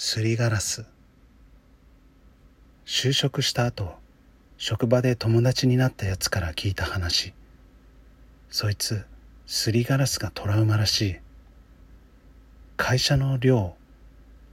[0.00, 0.84] すりガラス。
[2.86, 3.96] 就職した後
[4.56, 7.34] 職場で友達になったやつから聞いた話。
[8.48, 9.04] そいつ
[9.48, 11.16] すりガラスがトラウマらしい。
[12.76, 13.74] 会社の寮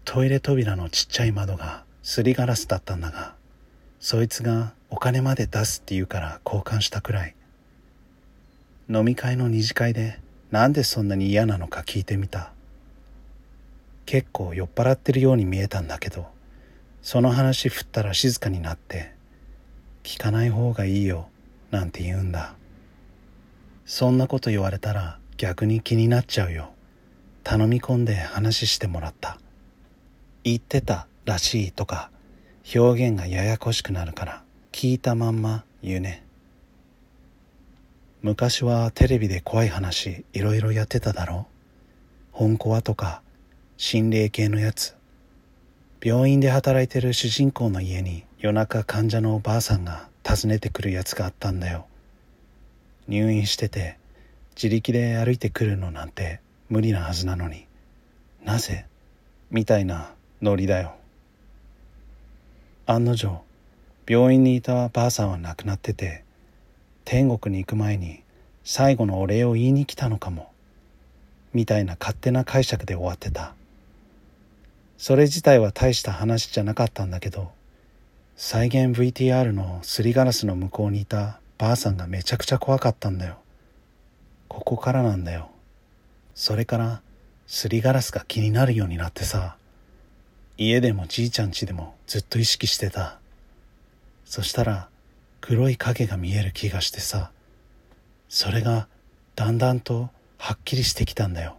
[0.03, 3.35] トイレ扉のちっちゃい窓がすりガラスだったんだが
[3.99, 7.35] そいつがお金まで出すって言うから交換したくらい。
[8.89, 10.19] 飲み会の二次会で
[10.49, 12.54] なんでそんなに嫌なのか聞いてみた。
[14.05, 16.27] 結構酔っ払ってるように見えたんだけど
[17.01, 19.13] その話振ったら静かになって
[20.03, 21.29] 聞かない方がいいよ
[21.71, 22.55] なんて言うんだ。
[23.85, 26.71] そんなこと言われたら逆に気になっちゃうよ。
[27.43, 29.37] 頼み込んで話してもらった。
[30.43, 32.09] 言ってたらしいとか
[32.75, 36.23] 表現がややこしくなるから聞いたまんま言うね。
[38.21, 41.47] 昔はテレビで怖い話いろいろやってただろ。
[42.31, 43.21] 本コアとか
[43.77, 44.95] 心霊系のやつ。
[46.01, 51.85] 病院で働いてる主人公の家に夜中患者のおばあさんが訪ねてくるやつがあったんだよ。
[53.09, 53.97] 入院してて
[54.55, 57.65] 自力で歩いてくるのなんて無理なはずなのに
[58.45, 58.85] なぜ？
[59.51, 60.95] みたいなノリだよ。
[62.85, 63.41] 案の定
[64.07, 66.23] 病院にいたばあさんは亡くなってて
[67.03, 68.21] 天国に行く前に
[68.63, 70.49] 最後のお礼を言いに来たのかも
[71.53, 73.53] みたいな勝手な解釈で終わってた。
[74.97, 77.51] それ自体は大した話じゃなかったんだけど
[78.37, 83.37] 再現 VTR のすりガラスの向こうにいたばあさんがめちゃくちゃ怖かったんだよ。
[84.49, 85.49] ここからなんだよ。
[86.33, 87.01] それから
[87.47, 89.55] すりガラスが気になるようになってさ
[90.57, 93.19] 家でもじいちゃん家でもずっと意識してた。
[94.25, 94.89] そしたら
[95.39, 97.31] 黒い影が見える気がしてさ
[98.27, 98.87] それが
[99.35, 101.57] だんだんとはっきりしてきたんだよ。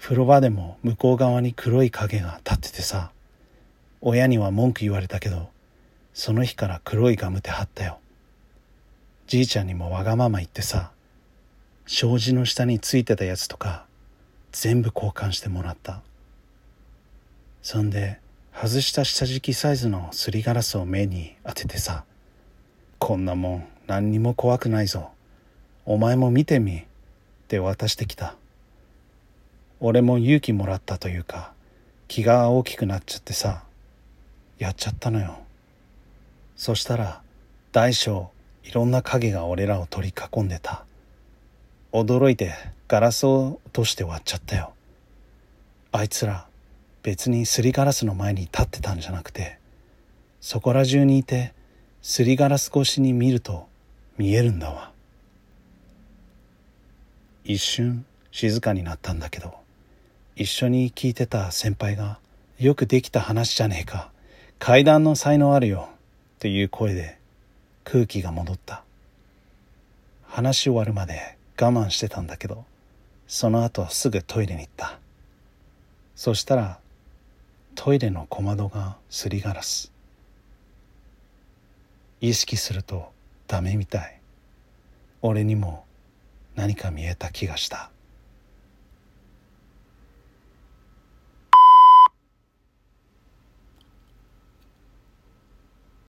[0.00, 3.10] 風呂場でも向こう側に黒い影が立っててさ
[4.00, 5.50] 親には文句言われたけど
[6.14, 7.98] その日から黒いガムテ貼ったよ。
[9.26, 10.90] じいちゃんにもわがまま言ってさ
[11.86, 13.86] 障子の下についてたやつとか
[14.52, 16.00] 全部交換してもらった。
[17.62, 18.18] そんで
[18.54, 22.04] 外した下敷きサイズのすりガラスを目に当ててさ
[22.98, 25.10] こんなもん何にも怖くないぞ。
[25.84, 26.78] お前も見てみ。
[26.78, 26.84] っ
[27.48, 28.34] て渡してきた。
[29.80, 31.52] 俺も勇気もらったというか
[32.08, 33.62] 気が大きくなっちゃってさ
[34.58, 35.38] やっちゃったのよ。
[36.56, 37.22] そしたら
[37.70, 38.30] 大小
[38.64, 40.84] いろんな影が俺らを取り囲んでた。
[41.92, 42.54] 驚いて
[42.88, 44.72] ガラスを落として割っちゃったよ。
[45.92, 46.48] あいつら
[47.02, 49.58] 別にすりガラスの前に立ってたんじゃなくて
[50.40, 51.54] そこら中にいて
[52.02, 53.68] すりガラス越しに見ると
[54.16, 54.90] 見えるんだわ。
[57.44, 59.67] 一瞬静かになったんだけど。
[60.40, 62.20] 一緒に聞いてた先輩が
[62.60, 64.12] よくできた話じゃねえか
[64.60, 65.88] 階段の才能あるよ
[66.36, 67.18] っていう声で
[67.82, 68.84] 空気が戻った。
[70.28, 72.64] 話終わるまで我慢してたんだけど
[73.26, 75.00] その後すぐトイレに行った。
[76.14, 76.78] そしたら
[77.74, 79.90] トイレの小窓がすりガラス。
[82.20, 83.10] 意識すると
[83.48, 84.20] ダメみたい。
[85.20, 85.84] 俺にも
[86.54, 87.90] 何か見えた気がした。